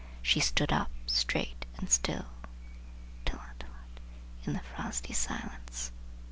She 0.23 0.39
stood 0.39 0.73
up 0.73 0.89
straight 1.05 1.67
and 1.77 1.87
still. 1.91 2.25
Tlot 3.23 3.59
tlot, 3.59 3.99
in 4.45 4.53
the 4.53 4.61
frosty 4.75 5.13
silence! 5.13 5.91